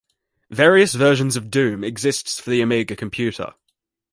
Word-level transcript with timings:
Various 0.49 0.95
versions 0.95 1.35
of 1.35 1.51
"Doom" 1.51 1.83
exists 1.83 2.39
for 2.39 2.49
the 2.49 2.61
Amiga 2.61 2.95
computer. 2.95 3.53